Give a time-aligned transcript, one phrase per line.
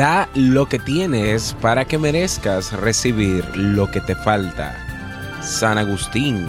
[0.00, 4.74] Da lo que tienes para que merezcas recibir lo que te falta.
[5.42, 6.48] San Agustín.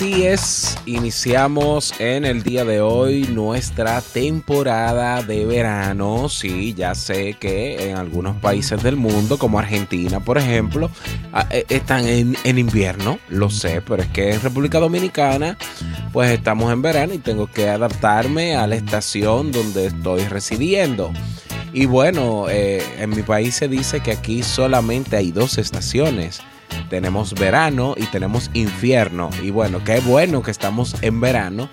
[0.00, 6.30] Así es, iniciamos en el día de hoy nuestra temporada de verano.
[6.30, 10.90] Sí, ya sé que en algunos países del mundo, como Argentina, por ejemplo,
[11.34, 15.58] ah, eh, están en, invierno, lo sé, pero es que en República Dominicana,
[16.14, 21.12] pues estamos en verano y tengo que adaptarme a la estación donde estoy residiendo.
[21.74, 26.40] Y bueno, eh, en mi país se dice que aquí solamente hay dos estaciones
[26.90, 29.30] tenemos verano y tenemos infierno.
[29.42, 31.70] Y bueno, qué bueno que estamos en verano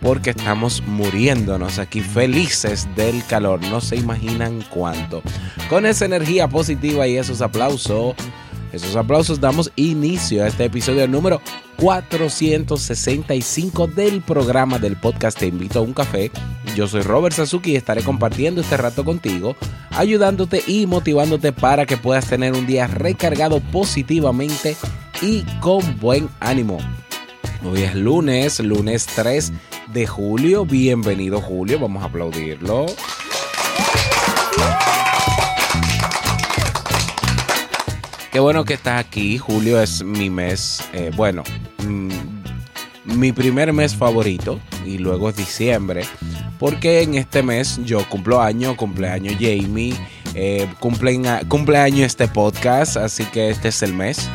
[0.00, 3.60] porque estamos muriéndonos aquí felices del calor.
[3.66, 5.22] No se imaginan cuánto.
[5.68, 8.14] Con esa energía positiva y esos aplausos
[8.72, 11.40] esos aplausos damos inicio a este episodio número
[11.76, 16.30] 465 del programa del podcast Te invito a un café.
[16.76, 19.56] Yo soy Robert Sasuki y estaré compartiendo este rato contigo,
[19.90, 24.76] ayudándote y motivándote para que puedas tener un día recargado positivamente
[25.22, 26.78] y con buen ánimo.
[27.64, 29.52] Hoy es lunes, lunes 3
[29.92, 30.64] de julio.
[30.64, 32.86] Bienvenido Julio, vamos a aplaudirlo.
[38.32, 39.38] Qué bueno que estás aquí.
[39.38, 41.42] Julio es mi mes, eh, bueno,
[41.84, 42.10] mm,
[43.04, 46.04] mi primer mes favorito y luego es diciembre.
[46.60, 49.94] Porque en este mes yo cumplo año, cumpleaños Jamie,
[50.34, 54.28] eh, cumpleaños este podcast, así que este es el mes,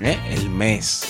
[0.00, 0.16] ¿eh?
[0.30, 1.02] el mes,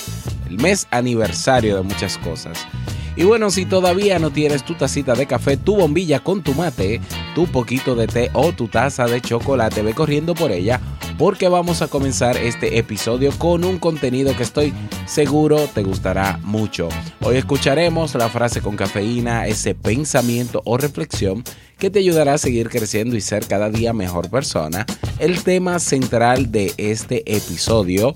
[0.49, 2.67] el mes aniversario de muchas cosas.
[3.15, 6.99] Y bueno, si todavía no tienes tu tacita de café, tu bombilla con tu mate,
[7.35, 10.81] tu poquito de té o tu taza de chocolate, ve corriendo por ella
[11.17, 14.73] porque vamos a comenzar este episodio con un contenido que estoy
[15.05, 16.89] seguro te gustará mucho.
[17.21, 21.43] Hoy escucharemos la frase con cafeína, ese pensamiento o reflexión
[21.77, 24.85] que te ayudará a seguir creciendo y ser cada día mejor persona.
[25.19, 28.15] El tema central de este episodio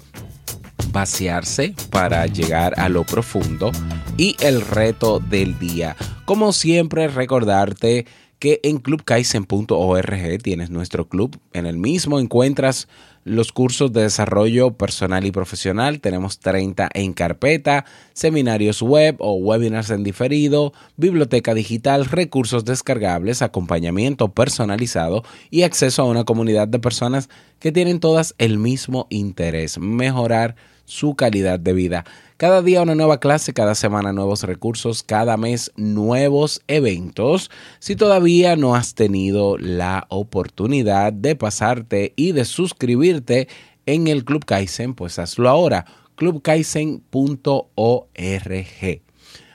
[0.92, 3.72] vaciarse para llegar a lo profundo
[4.18, 5.96] y el reto del día.
[6.26, 8.06] Como siempre, recordarte
[8.40, 11.40] que en clubkaisen.org tienes nuestro club.
[11.54, 12.88] En el mismo encuentras
[13.28, 16.00] los cursos de desarrollo personal y profesional.
[16.00, 24.30] Tenemos 30 en carpeta, seminarios web o webinars en diferido, biblioteca digital, recursos descargables, acompañamiento
[24.30, 30.56] personalizado y acceso a una comunidad de personas que tienen todas el mismo interés, mejorar
[30.86, 32.06] su calidad de vida.
[32.38, 37.50] Cada día una nueva clase, cada semana nuevos recursos, cada mes nuevos eventos.
[37.80, 43.48] Si todavía no has tenido la oportunidad de pasarte y de suscribirte
[43.88, 45.86] en el Club Kaizen, pues hazlo ahora.
[46.16, 49.02] clubkaizen.org.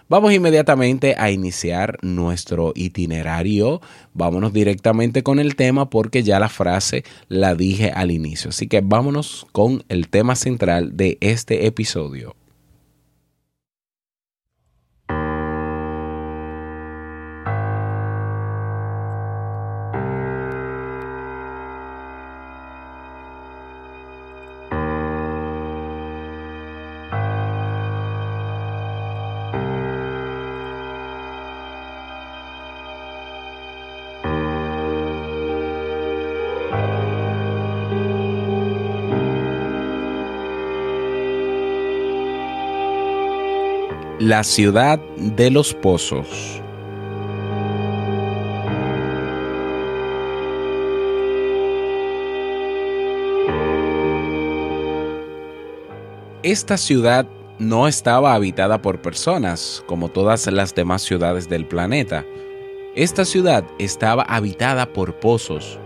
[0.08, 3.80] Vamos inmediatamente a iniciar nuestro itinerario.
[4.12, 8.50] Vámonos directamente con el tema porque ya la frase la dije al inicio.
[8.50, 12.34] Así que vámonos con el tema central de este episodio.
[44.24, 46.62] La ciudad de los pozos.
[56.44, 57.26] Esta ciudad
[57.58, 62.24] no estaba habitada por personas, como todas las demás ciudades del planeta.
[62.94, 65.80] Esta ciudad estaba habitada por pozos.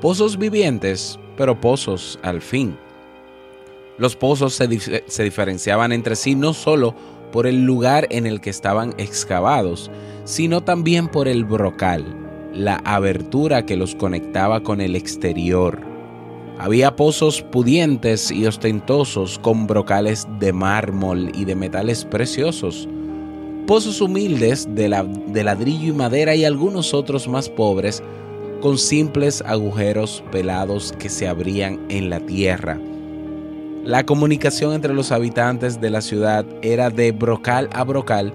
[0.00, 2.76] Pozos vivientes, pero pozos al fin.
[3.98, 4.66] Los pozos se,
[5.22, 6.96] diferenciaban entre sí no solo
[7.30, 9.90] por el lugar en el que estaban excavados,
[10.24, 12.04] sino también por el brocal,
[12.52, 15.80] la abertura que los conectaba con el exterior.
[16.58, 22.88] Había pozos pudientes y ostentosos con brocales de mármol y de metales preciosos,
[23.66, 24.88] pozos humildes de,
[25.28, 28.02] de ladrillo y madera y algunos otros más pobres
[28.60, 32.80] con simples agujeros pelados que se abrían en la tierra.
[33.88, 38.34] La comunicación entre los habitantes de la ciudad era de brocal a brocal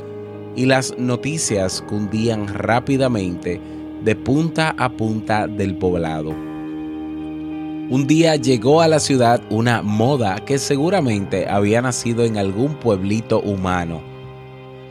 [0.55, 3.61] y las noticias cundían rápidamente
[4.03, 6.31] de punta a punta del poblado.
[6.31, 13.39] Un día llegó a la ciudad una moda que seguramente había nacido en algún pueblito
[13.39, 14.01] humano.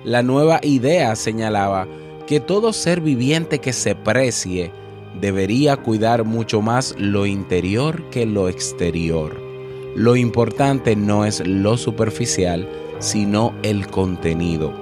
[0.05, 1.88] La nueva idea señalaba
[2.29, 4.70] que todo ser viviente que se precie
[5.20, 9.42] debería cuidar mucho más lo interior que lo exterior.
[9.94, 12.69] Lo importante no es lo superficial,
[12.99, 14.73] sino el contenido.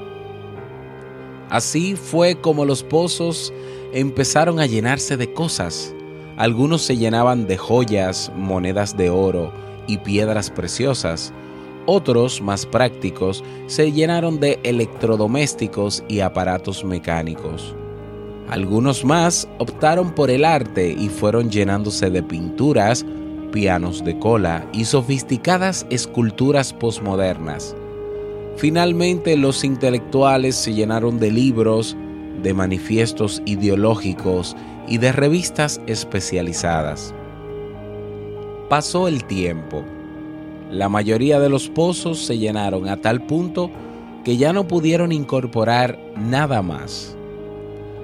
[1.49, 3.53] Así fue como los pozos
[3.93, 5.95] empezaron a llenarse de cosas
[6.41, 9.53] algunos se llenaban de joyas, monedas de oro
[9.87, 11.35] y piedras preciosas.
[11.85, 17.75] Otros, más prácticos, se llenaron de electrodomésticos y aparatos mecánicos.
[18.49, 23.05] Algunos más optaron por el arte y fueron llenándose de pinturas,
[23.51, 27.77] pianos de cola y sofisticadas esculturas posmodernas.
[28.57, 31.97] Finalmente los intelectuales se llenaron de libros,
[32.43, 34.57] de manifiestos ideológicos
[34.87, 37.15] y de revistas especializadas.
[38.69, 39.85] Pasó el tiempo.
[40.71, 43.71] La mayoría de los pozos se llenaron a tal punto
[44.25, 47.17] que ya no pudieron incorporar nada más.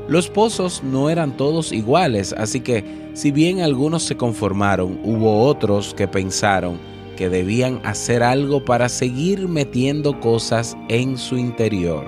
[0.08, 5.94] Los pozos no eran todos iguales, así que si bien algunos se conformaron, hubo otros
[5.94, 6.79] que pensaron
[7.17, 12.05] que debían hacer algo para seguir metiendo cosas en su interior.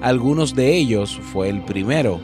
[0.00, 2.20] Algunos de ellos fue el primero.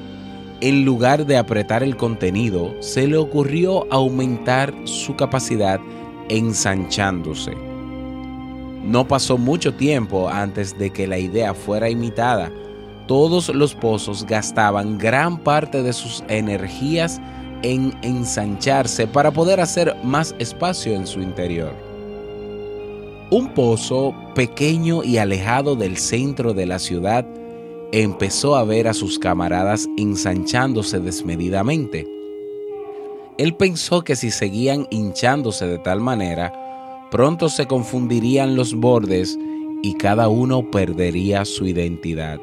[0.61, 5.81] En lugar de apretar el contenido, se le ocurrió aumentar su capacidad
[6.29, 7.53] ensanchándose.
[8.85, 12.53] No pasó mucho tiempo antes de que la idea fuera imitada.
[13.07, 17.21] Todos los pozos gastaban gran parte de sus energías
[17.63, 21.73] en ensancharse para poder hacer más espacio en su interior.
[23.31, 27.27] Un pozo pequeño y alejado del centro de la ciudad
[27.93, 32.07] empezó a ver a sus camaradas ensanchándose desmedidamente.
[33.39, 36.53] Él pensó que si seguían hinchándose de tal manera,
[37.11, 39.39] pronto se confundirían los bordes
[39.83, 42.39] y cada uno perdería su identidad.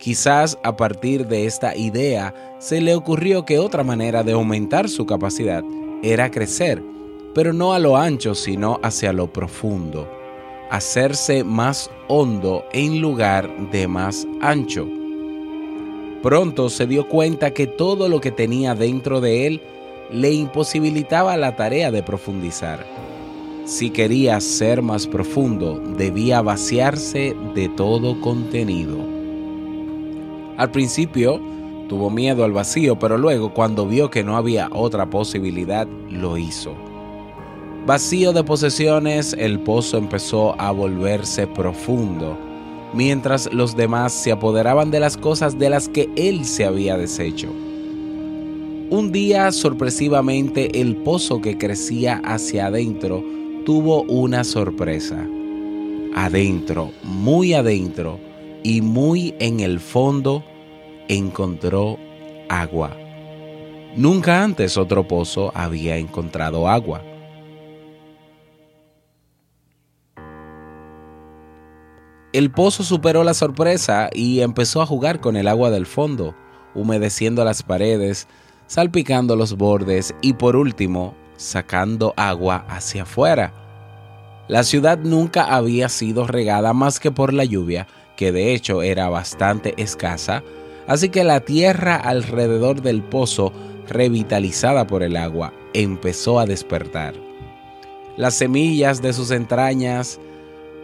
[0.00, 5.06] Quizás a partir de esta idea se le ocurrió que otra manera de aumentar su
[5.06, 5.62] capacidad
[6.02, 6.82] era crecer,
[7.34, 10.08] pero no a lo ancho, sino hacia lo profundo
[10.70, 14.86] hacerse más hondo en lugar de más ancho.
[16.22, 19.60] Pronto se dio cuenta que todo lo que tenía dentro de él
[20.12, 22.86] le imposibilitaba la tarea de profundizar.
[23.64, 29.19] Si quería ser más profundo, debía vaciarse de todo contenido.
[30.60, 31.40] Al principio
[31.88, 36.74] tuvo miedo al vacío, pero luego cuando vio que no había otra posibilidad, lo hizo.
[37.86, 42.36] Vacío de posesiones, el pozo empezó a volverse profundo,
[42.92, 47.48] mientras los demás se apoderaban de las cosas de las que él se había deshecho.
[48.90, 53.24] Un día, sorpresivamente, el pozo que crecía hacia adentro
[53.64, 55.26] tuvo una sorpresa.
[56.14, 58.18] Adentro, muy adentro
[58.62, 60.44] y muy en el fondo,
[61.10, 61.98] encontró
[62.48, 62.96] agua.
[63.96, 67.02] Nunca antes otro pozo había encontrado agua.
[72.32, 76.36] El pozo superó la sorpresa y empezó a jugar con el agua del fondo,
[76.76, 78.28] humedeciendo las paredes,
[78.68, 83.52] salpicando los bordes y por último, sacando agua hacia afuera.
[84.46, 89.08] La ciudad nunca había sido regada más que por la lluvia, que de hecho era
[89.08, 90.44] bastante escasa,
[90.90, 93.52] así que la tierra alrededor del pozo,
[93.86, 97.14] revitalizada por el agua, empezó a despertar.
[98.16, 100.18] Las semillas de sus entrañas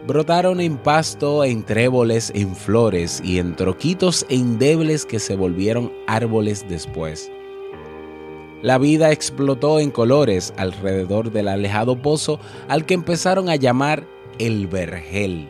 [0.07, 6.65] brotaron en pasto, en tréboles, en flores y en troquitos endebles que se volvieron árboles
[6.69, 7.29] después.
[8.61, 14.07] La vida explotó en colores alrededor del alejado pozo al que empezaron a llamar
[14.39, 15.49] el vergel.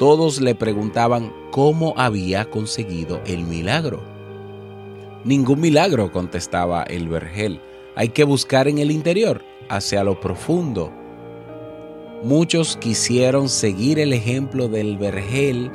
[0.00, 4.00] Todos le preguntaban cómo había conseguido el milagro.
[5.24, 7.60] Ningún milagro, contestaba el vergel.
[7.96, 10.90] Hay que buscar en el interior, hacia lo profundo.
[12.24, 15.70] Muchos quisieron seguir el ejemplo del vergel,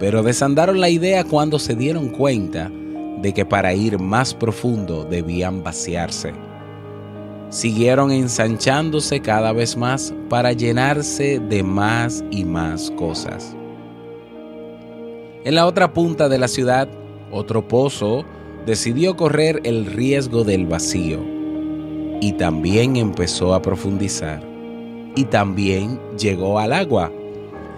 [0.00, 2.72] pero desandaron la idea cuando se dieron cuenta
[3.20, 6.32] de que para ir más profundo debían vaciarse.
[7.50, 13.57] Siguieron ensanchándose cada vez más para llenarse de más y más cosas.
[15.44, 16.88] En la otra punta de la ciudad,
[17.30, 18.24] otro pozo
[18.66, 21.20] decidió correr el riesgo del vacío
[22.20, 24.42] y también empezó a profundizar
[25.14, 27.12] y también llegó al agua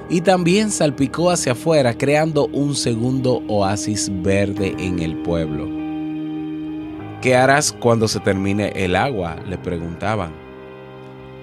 [0.08, 5.68] y también salpicó hacia afuera creando un segundo oasis verde en el pueblo.
[7.20, 9.36] ¿Qué harás cuando se termine el agua?
[9.46, 10.32] le preguntaban.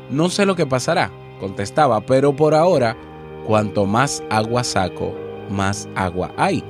[0.10, 2.98] No sé lo que pasará, contestaba, pero por ahora,
[3.46, 5.14] cuanto más agua saco,
[5.50, 6.64] más agua hay.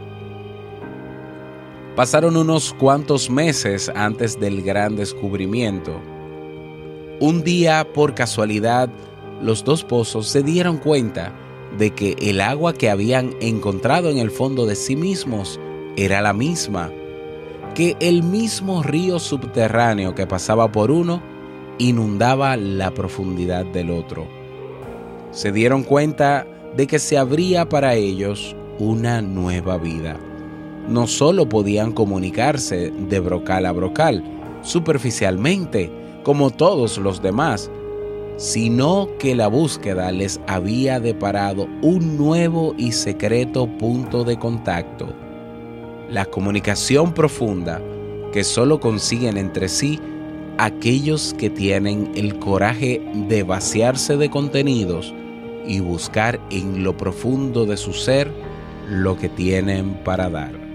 [1.96, 6.00] Pasaron unos cuantos meses antes del gran descubrimiento.
[7.20, 8.90] Un día, por casualidad,
[9.42, 11.34] los dos pozos se dieron cuenta
[11.78, 15.60] de que el agua que habían encontrado en el fondo de sí mismos
[15.96, 16.92] era la misma,
[17.74, 21.22] que el mismo río subterráneo que pasaba por uno
[21.80, 24.28] inundaba la profundidad del otro.
[25.32, 30.18] Se dieron cuenta de que se abría para ellos una nueva vida.
[30.88, 34.24] No solo podían comunicarse de brocal a brocal,
[34.62, 35.92] superficialmente,
[36.24, 37.70] como todos los demás,
[38.38, 45.08] sino que la búsqueda les había deparado un nuevo y secreto punto de contacto,
[46.10, 47.82] la comunicación profunda
[48.32, 50.00] que solo consiguen entre sí
[50.58, 55.14] aquellos que tienen el coraje de vaciarse de contenidos
[55.68, 58.32] y buscar en lo profundo de su ser
[58.90, 60.67] lo que tienen para dar.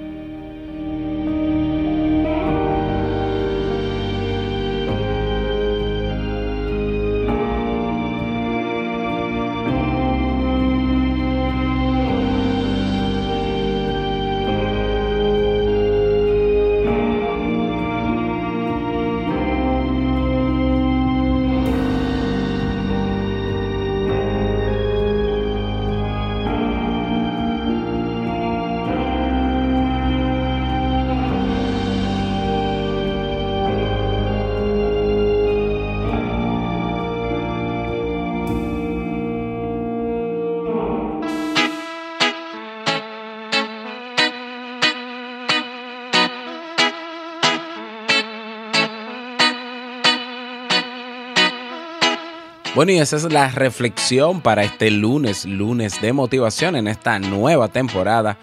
[52.75, 57.69] Bueno, y esa es la reflexión para este lunes, lunes de motivación en esta nueva
[57.69, 58.39] temporada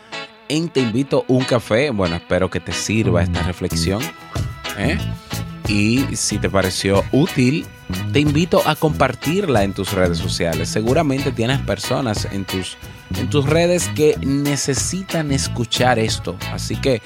[0.48, 1.89] en Te invito un café.
[1.89, 4.03] Bueno, espero que te sirva esta reflexión.
[4.77, 5.00] ¿eh?
[5.67, 7.65] Y si te pareció útil,
[8.13, 10.69] te invito a compartirla en tus redes sociales.
[10.69, 12.77] Seguramente tienes personas en tus,
[13.15, 16.38] en tus redes que necesitan escuchar esto.
[16.53, 17.01] Así que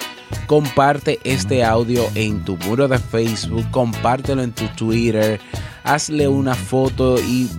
[0.46, 5.40] comparte este audio en tu muro de Facebook, compártelo en tu Twitter
[5.84, 7.50] hazle una foto y,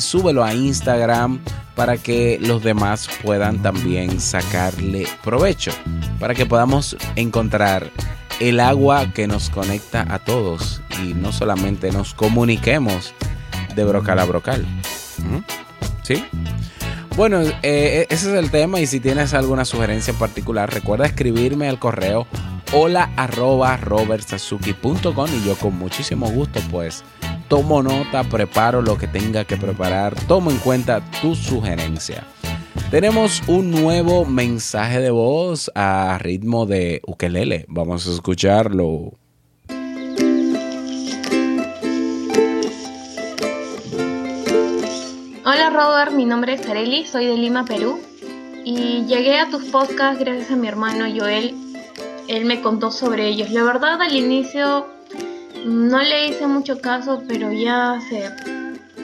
[0.00, 1.40] súbelo a Instagram
[1.74, 5.72] para que los demás puedan también sacarle provecho,
[6.18, 7.90] para que podamos encontrar
[8.40, 13.12] el agua que nos conecta a todos y no solamente nos comuniquemos
[13.74, 14.64] de brocal a brocal.
[16.02, 16.24] ¿Sí?
[17.16, 21.68] Bueno, eh, ese es el tema y si tienes alguna sugerencia en particular, recuerda escribirme
[21.68, 22.26] al correo
[22.72, 27.04] hola arroba robertsazuki.com y yo con muchísimo gusto pues
[27.48, 32.24] tomo nota, preparo lo que tenga que preparar, tomo en cuenta tu sugerencia.
[32.90, 37.64] Tenemos un nuevo mensaje de voz a ritmo de ukelele.
[37.68, 39.14] Vamos a escucharlo.
[45.46, 48.00] Hola Robert, mi nombre es Areli, soy de Lima, Perú.
[48.64, 51.54] Y llegué a tus podcasts gracias a mi hermano Joel.
[52.28, 53.50] Él me contó sobre ellos.
[53.50, 54.86] La verdad, al inicio
[55.64, 58.30] no le hice mucho caso, pero ya hace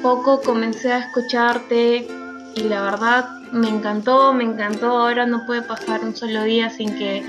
[0.02, 2.06] poco comencé a escucharte
[2.54, 4.86] y la verdad me encantó, me encantó.
[4.98, 7.24] Ahora no puede pasar un solo día sin que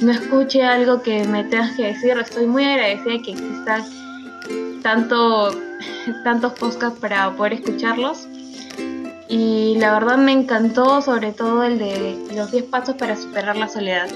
[0.00, 2.16] no escuche algo que me tengas que decir.
[2.18, 3.84] Estoy muy agradecida que existan
[4.82, 5.50] tanto,
[6.24, 8.26] tantos podcasts para poder escucharlos.
[9.28, 13.68] y la verdad me encantó sobre todo el de los 10 pasos para superar la
[13.68, 14.08] soledad.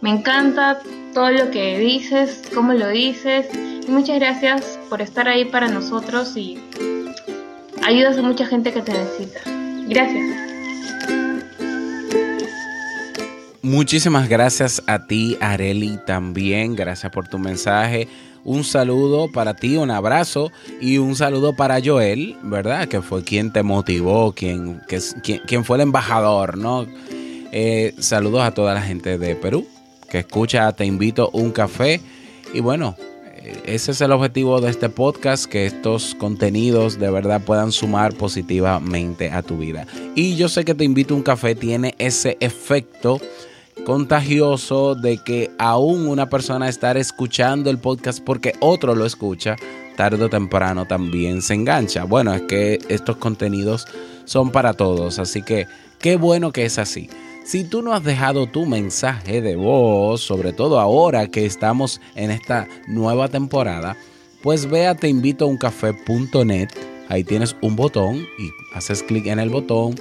[0.00, 0.78] Me encanta
[1.12, 6.36] todo lo que dices, cómo lo dices y muchas gracias por estar ahí para nosotros
[6.36, 6.56] y
[7.82, 9.40] ayudas a mucha gente que te necesita.
[9.88, 10.24] Gracias.
[13.60, 16.76] Muchísimas gracias a ti, Areli, también.
[16.76, 18.06] Gracias por tu mensaje.
[18.44, 22.86] Un saludo para ti, un abrazo y un saludo para Joel, ¿verdad?
[22.86, 24.80] Que fue quien te motivó, quien,
[25.64, 26.86] fue el embajador, ¿no?
[27.50, 29.66] Eh, saludos a toda la gente de Perú
[30.08, 32.00] que escucha Te invito un café.
[32.52, 32.96] Y bueno,
[33.36, 38.14] eh, ese es el objetivo de este podcast, que estos contenidos de verdad puedan sumar
[38.14, 39.86] positivamente a tu vida.
[40.14, 43.20] Y yo sé que Te invito un café tiene ese efecto
[43.84, 49.56] contagioso de que aún una persona estar escuchando el podcast porque otro lo escucha,
[49.96, 52.04] tarde o temprano también se engancha.
[52.04, 53.86] Bueno, es que estos contenidos
[54.24, 55.66] son para todos, así que
[55.98, 57.08] qué bueno que es así.
[57.48, 62.30] Si tú no has dejado tu mensaje de voz, sobre todo ahora que estamos en
[62.30, 63.96] esta nueva temporada,
[64.42, 66.68] pues ve a teinvitouncafé.net.
[67.08, 69.94] Ahí tienes un botón y haces clic en el botón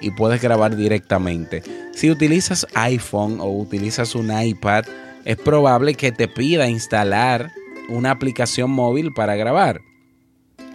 [0.00, 1.64] y puedes grabar directamente.
[1.92, 4.84] Si utilizas iPhone o utilizas un iPad,
[5.24, 7.50] es probable que te pida instalar
[7.88, 9.80] una aplicación móvil para grabar.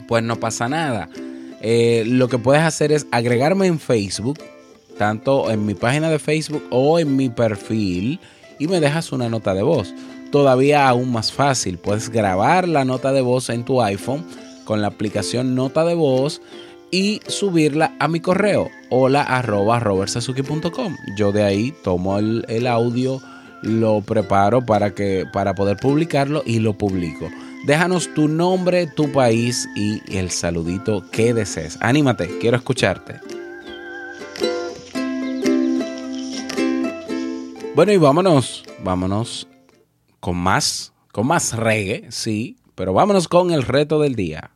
[0.09, 1.07] Pues no pasa nada.
[1.61, 4.39] Eh, lo que puedes hacer es agregarme en Facebook,
[4.97, 8.19] tanto en mi página de Facebook o en mi perfil,
[8.59, 9.93] y me dejas una nota de voz.
[10.31, 14.25] Todavía aún más fácil, puedes grabar la nota de voz en tu iPhone
[14.65, 16.41] con la aplicación Nota de Voz
[16.91, 19.43] y subirla a mi correo hola.
[21.17, 23.21] Yo de ahí tomo el, audio,
[23.61, 27.29] lo preparo para, que, para poder publicarlo y lo publico.
[27.65, 31.77] Déjanos tu nombre, tu país y el saludito que desees.
[31.81, 33.36] Anímate, quiero escucharte.
[37.77, 39.47] Bueno, y vámonos, vámonos
[40.19, 44.49] con más, con más reggae, sí, pero vámonos con el reto del día.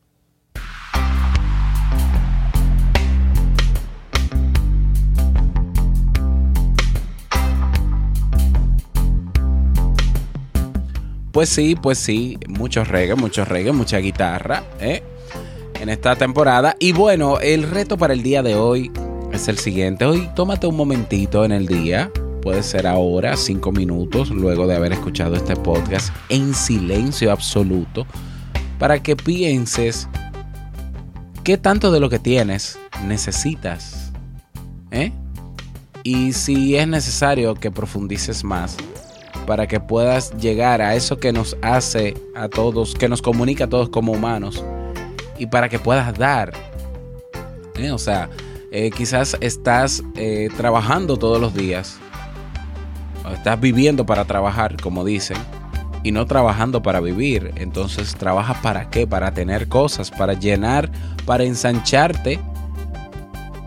[11.31, 15.03] Pues sí, pues sí, mucho reggae, mucho reggae, mucha guitarra, ¿eh?
[15.79, 16.75] En esta temporada.
[16.79, 18.91] Y bueno, el reto para el día de hoy
[19.31, 20.05] es el siguiente.
[20.05, 22.11] Hoy tómate un momentito en el día.
[22.41, 28.05] Puede ser ahora, cinco minutos, luego de haber escuchado este podcast en silencio absoluto,
[28.79, 30.07] para que pienses
[31.43, 34.11] qué tanto de lo que tienes necesitas.
[34.89, 35.11] ¿Eh?
[36.03, 38.75] Y si es necesario que profundices más,
[39.45, 43.69] para que puedas llegar a eso que nos hace a todos, que nos comunica a
[43.69, 44.63] todos como humanos
[45.37, 46.53] y para que puedas dar.
[47.75, 47.91] ¿Eh?
[47.91, 48.29] O sea,
[48.71, 51.99] eh, quizás estás eh, trabajando todos los días,
[53.33, 55.37] estás viviendo para trabajar, como dicen,
[56.03, 57.53] y no trabajando para vivir.
[57.55, 59.07] Entonces, ¿trabajas para qué?
[59.07, 60.91] Para tener cosas, para llenar,
[61.25, 62.39] para ensancharte,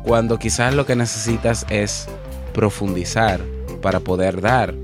[0.05, 2.09] cuando quizás lo que necesitas es
[2.53, 3.41] profundizar
[3.81, 4.75] para poder dar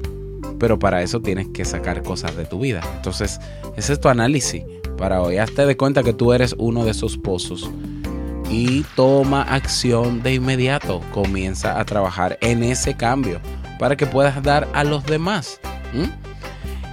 [0.60, 2.82] pero para eso tienes que sacar cosas de tu vida.
[2.94, 3.40] Entonces,
[3.76, 4.62] ese es tu análisis
[4.96, 5.38] para hoy.
[5.38, 7.68] Hazte de cuenta que tú eres uno de esos pozos
[8.48, 11.00] y toma acción de inmediato.
[11.12, 13.40] Comienza a trabajar en ese cambio
[13.80, 15.58] para que puedas dar a los demás.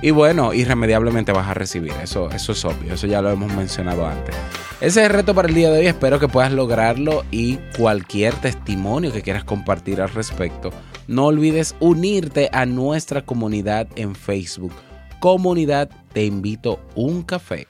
[0.01, 1.91] Y bueno, irremediablemente vas a recibir.
[2.01, 2.93] Eso, eso es obvio.
[2.93, 4.33] Eso ya lo hemos mencionado antes.
[4.79, 5.87] Ese es el reto para el día de hoy.
[5.87, 10.71] Espero que puedas lograrlo y cualquier testimonio que quieras compartir al respecto
[11.07, 14.73] no olvides unirte a nuestra comunidad en Facebook.
[15.19, 17.67] Comunidad Te invito un café.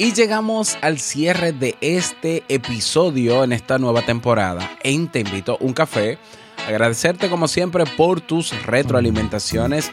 [0.00, 6.18] Y llegamos al cierre de este episodio en esta nueva temporada Te invito un café.
[6.68, 9.90] Agradecerte como siempre por tus retroalimentaciones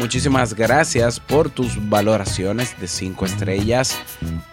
[0.00, 3.98] Muchísimas gracias por tus valoraciones de 5 estrellas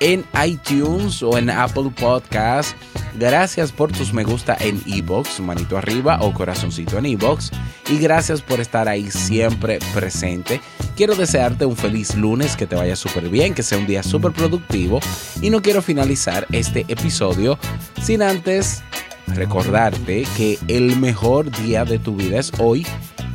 [0.01, 2.75] en iTunes o en Apple Podcast.
[3.15, 7.51] Gracias por tus me gusta en Ebox, manito arriba o corazoncito en Ebox.
[7.89, 10.59] Y gracias por estar ahí siempre presente.
[10.97, 14.31] Quiero desearte un feliz lunes, que te vaya súper bien, que sea un día súper
[14.31, 14.99] productivo.
[15.43, 17.59] Y no quiero finalizar este episodio
[18.01, 18.81] sin antes
[19.27, 22.87] recordarte que el mejor día de tu vida es hoy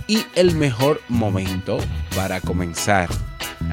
[0.09, 1.79] y el mejor momento
[2.17, 3.09] para comenzar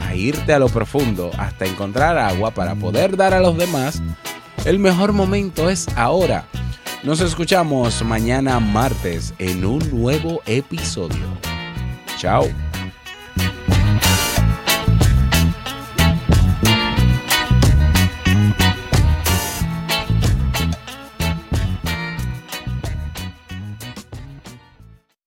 [0.04, 4.04] a irte a lo profundo hasta encontrar agua para poder dar a los demás,
[4.66, 6.46] el mejor momento es ahora.
[7.02, 11.26] Nos escuchamos mañana martes en un nuevo episodio.
[12.20, 12.48] Chao.